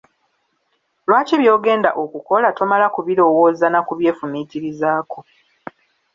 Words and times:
Lwaki 1.07 1.35
by'ogenda 1.41 1.89
okukola, 2.03 2.47
tomala 2.57 2.85
kubirowooza 2.95 3.65
na 3.69 3.79
kubyefumiitirizaako? 3.87 5.19